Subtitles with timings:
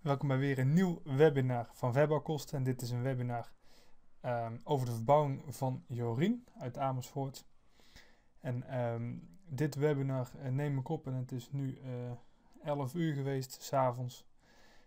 [0.00, 2.58] Welkom bij weer een nieuw webinar van Webouwkosten.
[2.58, 3.52] En dit is een webinar
[4.24, 7.46] um, over de verbouwing van Jorien uit Amersfoort.
[8.40, 12.16] En um, dit webinar uh, neem ik op en het is nu uh, eh,
[12.62, 14.26] 11 uur geweest, s'avonds.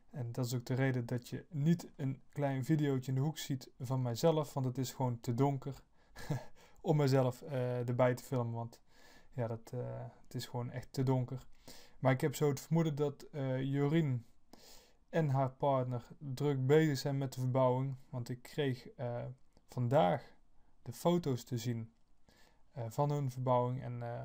[0.10, 3.38] En dat is ook de reden dat je niet een klein videootje in de hoek
[3.38, 5.84] ziet van mijzelf, want het is gewoon te donker
[6.82, 8.54] om mezelf uh, erbij te filmen.
[8.54, 8.80] Want
[9.34, 9.72] ja, dat,
[10.24, 11.46] het is gewoon echt te donker.
[12.00, 13.26] Maar ik heb zo het vermoeden dat
[13.60, 14.26] Jorien
[15.14, 17.96] en haar partner druk bezig zijn met de verbouwing.
[18.10, 19.24] Want ik kreeg uh,
[19.68, 20.36] vandaag
[20.82, 21.94] de foto's te zien
[22.78, 23.82] uh, van hun verbouwing.
[23.82, 24.24] En uh,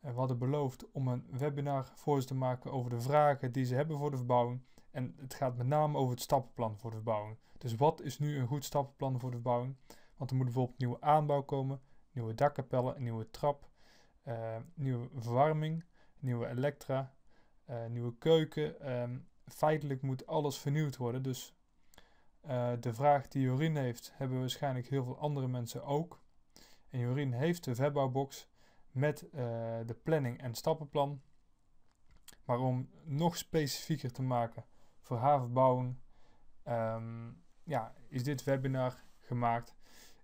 [0.00, 3.74] we hadden beloofd om een webinar voor ze te maken over de vragen die ze
[3.74, 4.62] hebben voor de verbouwing.
[4.90, 7.38] En het gaat met name over het stappenplan voor de verbouwing.
[7.58, 9.76] Dus wat is nu een goed stappenplan voor de verbouwing?
[10.16, 11.80] Want er moet bijvoorbeeld nieuwe aanbouw komen,
[12.12, 13.68] nieuwe dakkapellen, nieuwe trap,
[14.74, 15.84] nieuwe verwarming,
[16.18, 17.14] nieuwe elektra,
[17.88, 18.92] nieuwe keuken.
[19.00, 21.22] Um, feitelijk moet alles vernieuwd worden.
[21.22, 21.54] Dus
[22.46, 26.20] uh, de vraag die Jorien heeft, hebben waarschijnlijk heel veel andere mensen ook.
[26.88, 28.48] En Jorien heeft de verbouwbox
[28.90, 29.30] met uh,
[29.86, 31.22] de planning en stappenplan.
[32.44, 34.64] Maar om nog specifieker te maken
[35.00, 35.96] voor haar verbouwing,
[36.68, 39.74] um, ja, is dit webinar gemaakt.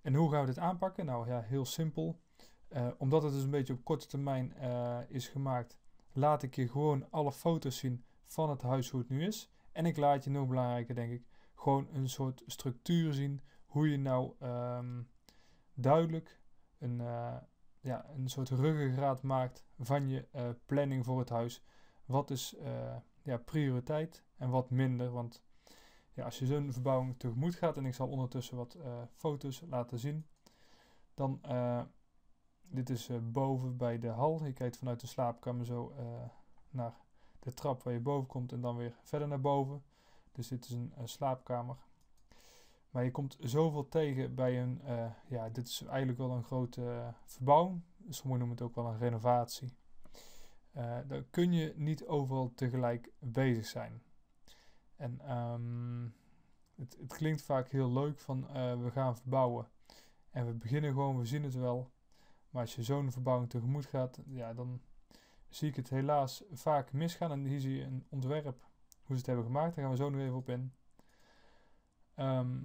[0.02, 1.06] En hoe gaan we dit aanpakken?
[1.06, 2.20] Nou ja, heel simpel.
[2.68, 4.56] Uh, omdat het dus een beetje op korte termijn
[5.08, 5.78] is gemaakt,
[6.12, 9.50] laat ik je gewoon alle foto's zien van het huis hoe het nu is.
[9.72, 13.40] En ik laat je nog belangrijker, denk ik, gewoon een soort structuur zien.
[13.66, 15.10] Hoe je nou um,
[15.74, 16.40] duidelijk
[16.78, 17.36] een, uh,
[17.80, 21.62] ja, een soort ruggengraat maakt van je uh, planning voor het huis.
[22.04, 25.10] Wat is uh, ja, prioriteit en wat minder.
[25.10, 25.44] Want
[26.12, 28.78] ja, als je zo'n verbouwing tegemoet gaat, en ik zal ondertussen wat
[29.12, 30.26] foto's laten zien,
[31.14, 31.40] dan
[32.62, 34.44] dit is boven bij de hal.
[34.44, 35.92] Je kijkt vanuit de slaapkamer zo
[36.70, 37.00] naar
[37.48, 39.82] de trap waar je boven komt en dan weer verder naar boven.
[40.32, 41.76] Dus dit is een, slaapkamer.
[42.90, 46.80] Maar je komt zoveel tegen bij een, uh, ja, dit is eigenlijk wel een grote
[46.80, 47.82] uh, verbouwing.
[48.08, 49.72] Sommigen noemen het ook wel een renovatie.
[50.76, 54.02] Uh, dan kun je niet overal tegelijk bezig zijn.
[54.96, 56.14] En um,
[56.74, 58.46] het, het, klinkt vaak heel leuk van
[58.82, 59.68] we gaan verbouwen.
[60.30, 61.90] En we beginnen gewoon, we zien het wel.
[62.50, 64.80] Maar als je zo'n verbouwing tegemoet gaat, ja, dan
[65.48, 67.30] zie ik het helaas vaak misgaan.
[67.30, 68.60] En hier zie je een ontwerp,
[69.02, 69.74] hoe ze het hebben gemaakt.
[69.74, 70.72] Daar gaan we zo nog even op in.
[72.14, 72.58] Ehm,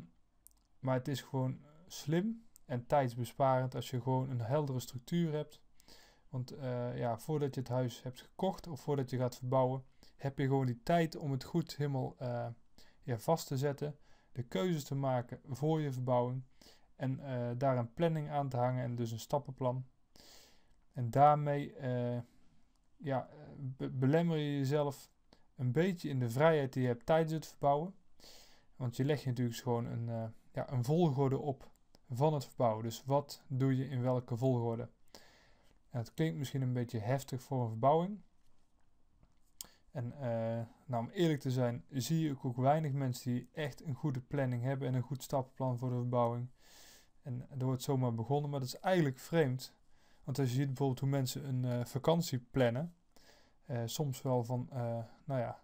[0.80, 5.62] maar het is gewoon slim en tijdsbesparend als je gewoon een heldere structuur hebt.
[6.30, 9.84] Want uh, ja, voordat je het huis hebt gekocht of voordat je gaat verbouwen,
[10.18, 12.48] heb je gewoon die tijd om het goed helemaal uh,
[13.04, 13.98] ja, vast te zetten.
[14.32, 16.44] De keuzes te maken voor je verbouwing.
[16.96, 19.86] En uh, daar een planning aan te hangen en dus een stappenplan.
[20.94, 21.76] En daarmee
[23.04, 25.12] ja, be belemmer je jezelf
[25.56, 27.96] een beetje in de vrijheid die je hebt tijdens het verbouwen.
[28.76, 31.72] Want je legt natuurlijk gewoon een, uh, ja, een volgorde op
[32.10, 32.84] van het verbouwen.
[32.84, 34.90] Dus wat doe je in welke volgorde?
[35.90, 38.22] Het klinkt misschien een beetje heftig voor een verbouwing.
[39.92, 43.94] En uh, nou, om eerlijk te zijn, zie ik ook weinig mensen die echt een
[43.94, 46.48] goede planning hebben en een goed stappenplan voor de verbouwing.
[47.22, 49.76] En er wordt zomaar begonnen, maar dat is eigenlijk vreemd.
[50.24, 52.94] Want als je ziet bijvoorbeeld hoe mensen een uh, vakantie plannen,
[53.68, 54.78] uh, soms wel van, uh,
[55.24, 55.60] nou ja,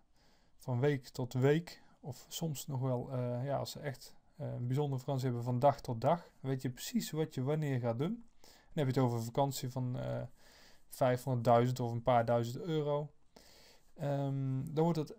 [0.58, 5.26] van week tot week, of soms nog wel, ja, als ze echt een bijzondere vakantie
[5.26, 8.26] hebben, van dag tot dag, weet je precies wat je wanneer gaat doen.
[8.42, 9.98] Dan heb je het over een vakantie van
[10.90, 13.12] 500.000 of een paar duizend euro.
[14.02, 15.16] Um, dan wordt het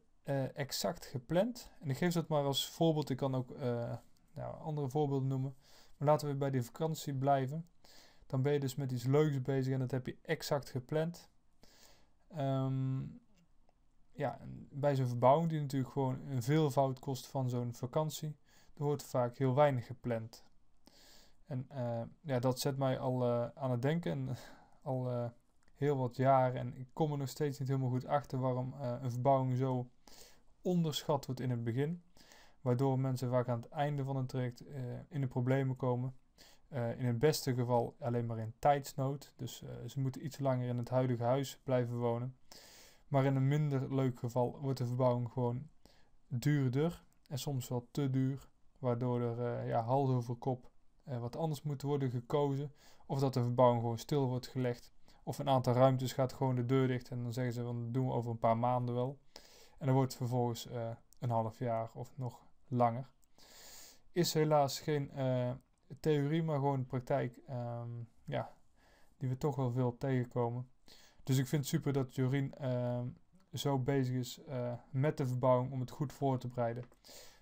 [0.54, 1.70] exact gepland.
[1.80, 3.10] En ik geef dat maar als voorbeeld.
[3.10, 3.58] Ik kan ook
[4.32, 5.54] nou, andere voorbeelden noemen.
[5.96, 7.66] Maar laten we bij die vakantie blijven
[8.30, 11.30] dan ben je dus met iets leuks bezig en dat heb je exact gepland.
[12.38, 13.20] Um,
[14.12, 14.38] ja,
[14.70, 18.36] bij zo'n verbouwing die natuurlijk gewoon een veelvoud kost van zo'n vakantie,
[18.74, 20.44] er wordt vaak heel weinig gepland.
[21.46, 24.10] En uh, ja, dat zet mij al uh, aan het denken.
[24.10, 24.36] En,
[24.82, 25.24] al uh,
[25.74, 26.60] heel wat jaren.
[26.60, 29.90] En ik kom er nog steeds niet helemaal goed achter waarom een verbouwing zo
[30.62, 32.02] onderschat wordt in het begin.
[32.60, 34.64] Waardoor mensen vaak aan het einde van het traject
[35.08, 36.14] in de problemen komen.
[36.70, 39.32] In het beste geval alleen maar in tijdsnood.
[39.36, 42.36] Dus ze moeten iets langer in het huidige huis blijven wonen.
[43.08, 45.68] Maar in een minder leuk geval wordt de verbouwing gewoon
[46.28, 47.04] duurder.
[47.28, 48.48] En soms wel te duur.
[48.78, 50.70] Waardoor er ja, hals over kop
[51.08, 52.72] uh, wat anders moet worden gekozen.
[53.06, 54.92] Of dat de verbouwing gewoon stil wordt gelegd.
[55.22, 58.06] Of een aantal ruimtes gaat gewoon de deur dicht en dan zeggen ze dat doen
[58.06, 59.18] we over een paar maanden wel.
[59.78, 63.10] En dan wordt vervolgens uh, een half jaar of nog langer.
[64.12, 65.50] Is helaas geen uh,
[66.00, 68.54] theorie, maar gewoon praktijk um, ja,
[69.16, 70.68] die we toch wel veel tegenkomen.
[71.22, 73.00] Dus ik vind het super dat Jorien uh,
[73.52, 74.40] zo bezig is
[74.90, 76.84] met de verbouwing om het goed voor te bereiden.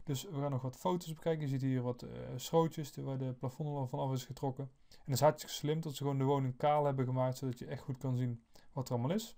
[0.05, 1.43] Dus we gaan nog wat foto's bekijken.
[1.43, 4.71] Je ziet hier wat uh, schrootjes waar de plafond al vanaf is getrokken.
[4.89, 7.67] En het is hartstikke slim dat ze gewoon de woning kaal hebben gemaakt, zodat je
[7.67, 8.43] echt goed kan zien
[8.73, 9.37] wat er allemaal is.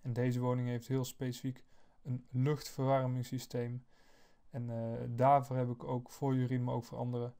[0.00, 1.64] En deze woning heeft heel specifiek
[2.02, 3.84] een luchtverwarmingssysteem.
[4.50, 7.34] En uh, daarvoor heb ik ook voor Jurien, maar ook voor anderen,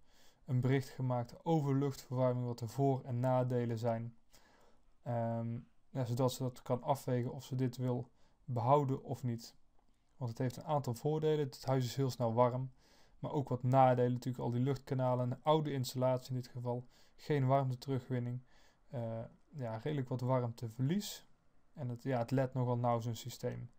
[0.44, 4.16] een bericht gemaakt over luchtverwarming, wat de voor- en nadelen zijn.
[5.06, 8.10] Um, ja, zodat ze dat kan afwegen of ze dit wil
[8.44, 9.56] behouden of niet.
[10.16, 11.46] Want het heeft een aantal voordelen.
[11.46, 12.72] Het huis is heel snel warm.
[13.18, 14.44] Maar ook wat nadelen natuurlijk.
[14.44, 15.30] Al die luchtkanalen.
[15.30, 16.88] Een oude installatie in dit geval.
[17.14, 18.42] Geen warmte terugwinning.
[18.94, 21.26] Uh, ja, redelijk wat warmteverlies.
[21.74, 23.70] En het, ja, het let nogal nauw zo'n systeem.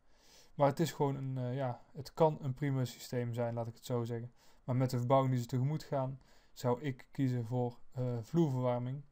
[0.55, 3.73] Maar het is gewoon een, uh, ja, het kan een prima systeem zijn, laat ik
[3.75, 4.33] het zo zeggen.
[4.63, 6.19] Maar met de verbouwing die ze tegemoet gaan,
[6.53, 9.03] zou ik kiezen voor uh, vloerverwarming.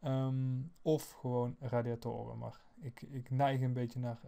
[0.00, 2.38] Um, of gewoon radiatoren.
[2.38, 4.20] Maar ik, ik neig een beetje naar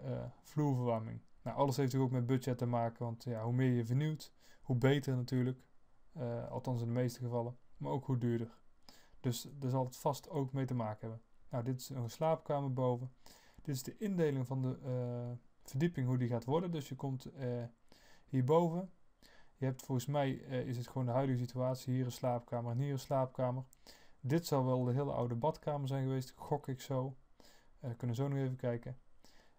[0.42, 1.20] vloerverwarming.
[1.42, 4.32] Nou, alles heeft natuurlijk ook met budget te maken, want ja, hoe meer je vernieuwt,
[4.62, 5.64] hoe beter natuurlijk.
[6.16, 8.58] Uh, althans in de meeste gevallen, maar ook hoe duurder.
[9.20, 11.20] Dus daar zal het vast ook mee te maken hebben.
[11.48, 13.12] Nou, dit is een slaapkamer boven.
[13.62, 14.78] Dit is de indeling van de
[15.62, 16.70] verdieping, hoe die gaat worden.
[16.70, 17.30] Dus je komt
[18.24, 18.90] hierboven.
[19.56, 22.92] Je hebt volgens mij, is het gewoon de huidige situatie, hier een slaapkamer en hier
[22.92, 23.64] een slaapkamer.
[24.20, 27.16] Dit zal wel de hele oude badkamer zijn geweest, gok ik zo.
[27.78, 28.96] we kunnen zo nog even kijken.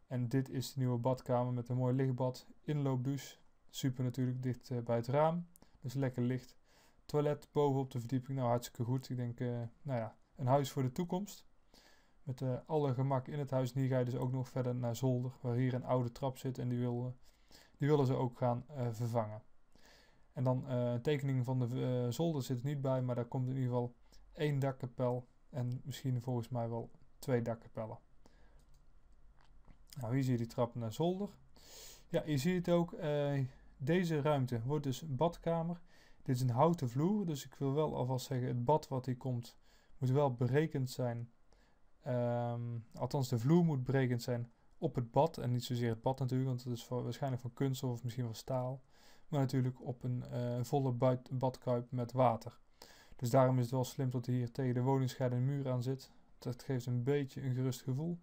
[0.07, 3.37] En dit is de nieuwe badkamer met een mooi lichtbad, inloopdouche.
[3.69, 5.47] Super natuurlijk, dicht uh, bij het raam.
[5.81, 6.55] Dus lekker licht.
[7.05, 9.09] Toilet boven op de verdieping, nou hartstikke goed.
[9.09, 11.45] Ik denk, uh, nou ja, een huis voor de toekomst.
[12.23, 13.73] Met uh, alle gemak in het huis.
[13.73, 16.37] En hier ga je dus ook nog verder naar zolder, waar hier een oude trap
[16.37, 16.57] zit.
[16.57, 16.79] En die,
[17.77, 19.41] die willen ze ook gaan vervangen.
[20.37, 23.53] En dan een tekening van de zolder zit er niet bij, maar daar komt in
[23.55, 23.93] ieder geval
[24.33, 25.27] één dakkapel.
[25.49, 27.97] En misschien volgens mij wel twee dakkapellen.
[29.99, 31.29] Nou, hier zie je die trap naar zolder.
[32.09, 32.93] Ja, je ziet het ook.
[32.93, 33.43] Uh,
[33.77, 35.81] deze ruimte wordt dus badkamer.
[36.23, 39.17] Dit is een houten vloer, dus ik wil wel alvast zeggen, het bad wat hier
[39.17, 39.57] komt,
[39.97, 41.31] moet wel berekend zijn.
[42.07, 45.37] Um, althans, de vloer moet berekend zijn op het bad.
[45.37, 48.35] En niet zozeer het bad natuurlijk, want het is waarschijnlijk van kunststof of misschien van
[48.35, 48.81] staal.
[49.27, 50.91] Maar natuurlijk op een uh, volle
[51.31, 52.59] badkuip met water.
[53.15, 56.11] Dus daarom is het wel slim dat hij hier tegen de woningscheidende muur aan zit.
[56.39, 58.19] Dat geeft een beetje een gerust gevoel.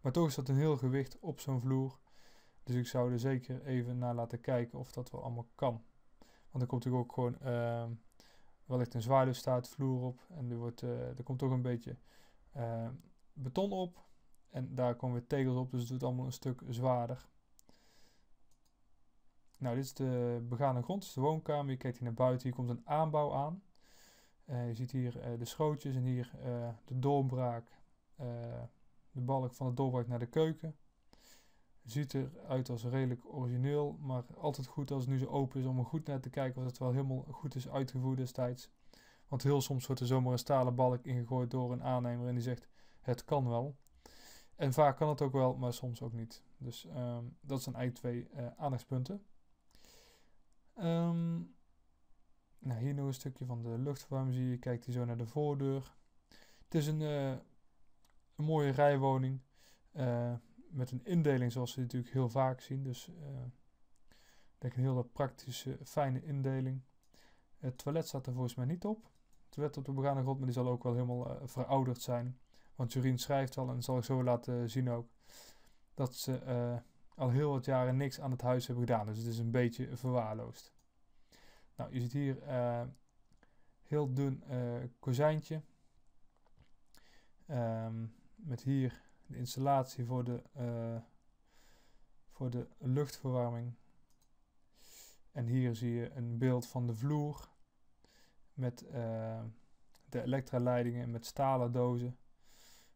[0.00, 1.98] Maar toch is dat een heel gewicht op zo'n vloer.
[2.62, 5.82] Dus ik zou er zeker even naar laten kijken of dat wel allemaal kan.
[6.50, 7.84] Want er komt natuurlijk ook gewoon uh,
[8.64, 10.20] wellicht een zwaarluchtvloer op.
[10.28, 11.96] En er, wordt, uh, er komt ook een beetje
[12.56, 12.88] uh,
[13.32, 14.02] beton op.
[14.50, 17.28] En daar komen weer tegels op, dus het doet allemaal een stuk zwaarder.
[19.64, 21.70] Nou, dit is de begane grond, de woonkamer.
[21.70, 23.62] Je kijkt hier naar buiten, hier komt een aanbouw aan.
[24.46, 26.30] Uh, je ziet hier de schootjes en hier
[26.84, 27.78] de doorbraak
[29.10, 30.76] de balk van de doorbraak naar de keuken.
[31.84, 35.78] Ziet eruit als redelijk origineel, maar altijd goed als het nu zo open is om
[35.78, 38.70] er goed naar te kijken of het wel helemaal goed is uitgevoerd destijds.
[39.28, 42.42] Want heel soms wordt er zomaar een stalen balk ingegooid door een aannemer en die
[42.42, 42.68] zegt
[43.00, 43.76] het kan wel.
[44.56, 46.42] En vaak kan het ook wel, maar soms ook niet.
[46.58, 49.24] Dus um, dat zijn eigenlijk twee aandachtspunten.
[50.78, 51.54] Um,
[52.58, 54.58] nou, hier nog een stukje van de luchtverwarming zie je.
[54.58, 55.94] Kijkt hier zo naar de voordeur.
[56.64, 57.30] Het is een uh,
[58.36, 59.40] een mooie rijwoning.
[59.92, 60.34] Uh,
[60.68, 62.82] met een indeling zoals we natuurlijk heel vaak zien.
[62.82, 63.14] Dus uh,
[64.58, 66.82] denk een hele praktische, fijne indeling.
[67.58, 69.04] Het toilet staat er volgens mij niet op.
[69.04, 72.38] Het toilet op de begane grond, maar die zal ook wel helemaal verouderd zijn.
[72.74, 75.08] Want Jurien schrijft al, en zal ik zo laten zien ook,
[75.94, 76.82] dat ze
[77.14, 79.06] al heel wat jaren niks aan het huis hebben gedaan.
[79.06, 80.74] Dus het is een beetje verwaarloosd.
[81.76, 82.38] Nou, je ziet hier
[83.82, 84.42] heel dun
[84.98, 85.62] kozijntje.
[87.50, 90.96] Um, met hier de installatie voor de, uh,
[92.30, 93.74] voor de luchtverwarming.
[95.32, 97.48] En hier zie je een beeld van de vloer
[98.52, 99.42] met uh,
[100.08, 102.16] de elektraleidingen met stalen dozen.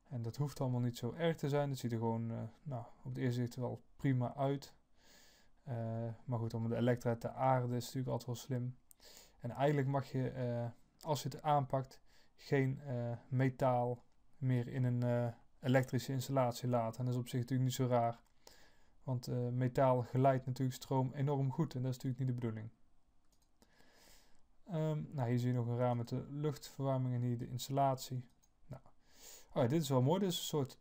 [0.08, 1.70] En dat hoeft allemaal niet zo erg te zijn.
[1.70, 4.74] Het ziet er gewoon uh, nou, op het eerste zicht wel prima uit.
[5.68, 5.74] Uh,
[6.24, 8.76] maar goed, om de elektra te aarden is natuurlijk altijd wel slim.
[9.40, 12.00] En eigenlijk mag je, als je het aanpakt,
[12.34, 12.80] geen
[13.28, 14.04] metaal
[14.36, 16.98] meer in een elektrische installatie laten.
[16.98, 18.20] En dat is op zich natuurlijk niet zo raar.
[19.02, 22.70] Want metaal geleidt natuurlijk stroom enorm goed en dat is natuurlijk niet de bedoeling.
[24.72, 28.28] Um, nou, hier zie je nog een raam met de luchtverwarming en hier de installatie.
[28.66, 28.82] Nou,
[29.52, 30.20] oh dit is wel mooi.
[30.20, 30.78] Dit is een soort,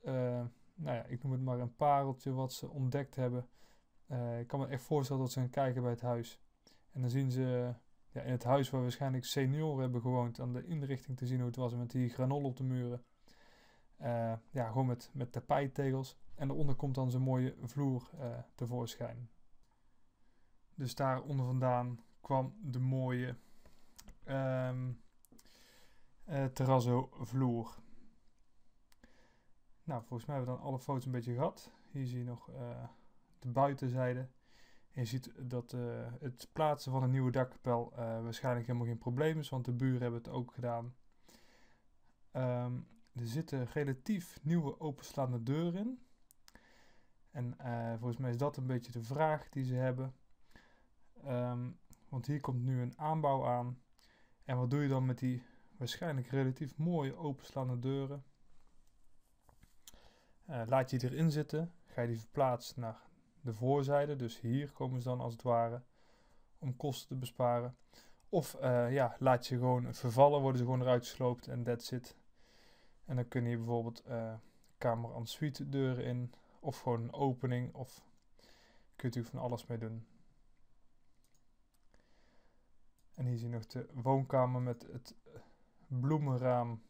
[0.78, 3.48] nou ja, ik noem het maar een pareltje wat ze ontdekt hebben.
[4.08, 6.42] Uh, ik kan me echt voorstellen dat ze gaan kijken bij het huis.
[6.92, 7.74] En dan zien ze
[8.12, 11.48] ja, in het huis waar waarschijnlijk senioren hebben gewoond, aan de inrichting te zien hoe
[11.48, 13.04] het was met die granol op de muren.
[14.02, 16.18] Uh, ja, gewoon met, met tapijttegels.
[16.36, 19.30] En daaronder komt dan zo'n mooie vloer uh, tevoorschijn.
[20.76, 23.36] Dus daar onder vandaan kwam de mooie
[24.26, 25.02] um,
[26.30, 27.76] uh, terrazzo vloer.
[29.88, 31.72] Nou, volgens mij hebben we dan alle foto's een beetje gehad.
[31.92, 32.84] Hier zie je nog uh,
[33.40, 34.20] de buitenzijde.
[34.92, 39.40] En je ziet dat uh, het plaatsen van een nieuwe dakkapel waarschijnlijk helemaal geen probleem
[39.40, 40.96] is, want de buren hebben het ook gedaan.
[42.34, 46.00] Um, er zitten relatief nieuwe openslaande deuren in.
[47.32, 47.56] En
[48.00, 50.16] volgens mij is dat een beetje de vraag die ze hebben.
[51.26, 51.80] Um,
[52.10, 53.82] want hier komt nu een aanbouw aan.
[54.44, 55.44] En wat doe je dan met die
[55.78, 58.24] waarschijnlijk relatief mooie openslaande deuren?
[60.50, 63.02] Uh, laat je die erin zitten, ga je die verplaatsen naar
[63.42, 64.16] de voorzijde.
[64.16, 65.82] Dus hier komen ze dan als het ware
[66.60, 67.76] om kosten te besparen.
[68.30, 72.18] Of uh, ja, laat je gewoon vervallen, worden ze gewoon eruit gesloopt en that's it.
[73.06, 74.34] En dan kun je bijvoorbeeld uh,
[74.78, 76.34] kamer en suite deuren in.
[76.60, 77.74] Of gewoon een opening.
[77.74, 78.06] Of
[78.96, 80.08] kun je van alles mee doen.
[83.14, 85.16] En hier zie je nog de woonkamer met het
[85.88, 86.82] bloemenraam.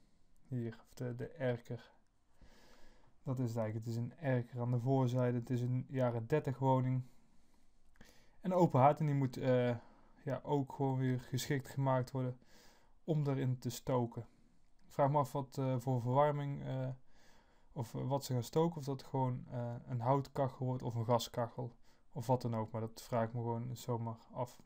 [0.47, 1.91] Hier, of de, de erker.
[3.27, 3.86] Dat is het eigenlijk.
[3.86, 5.38] Het is een erker aan de voorzijde.
[5.38, 7.01] Het is een jaren 30 woning.
[8.41, 9.00] En open haard.
[9.00, 9.75] En die moet uh,
[10.24, 12.38] ja, ook gewoon weer geschikt gemaakt worden
[13.03, 14.25] om erin te stoken
[14.98, 16.88] vraag me af wat uh, voor verwarming uh,
[17.74, 18.77] of wat ze gaan stoken.
[18.77, 19.46] Of dat gewoon
[19.88, 21.72] een houtkachel wordt of een gaskachel.
[22.12, 22.72] Of wat dan ook.
[22.72, 24.62] Maar dat vraag ik me gewoon zomaar af.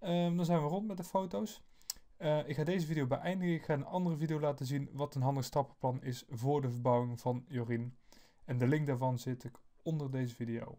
[0.00, 1.62] Um, dan zijn we rond met de foto's.
[2.22, 3.54] Ik ga deze video beëindigen.
[3.54, 7.20] Ik ga een andere video laten zien wat een handig stappenplan is voor de verbouwing
[7.20, 7.96] van Jorien.
[8.44, 10.78] En de link daarvan zit ik onder deze video.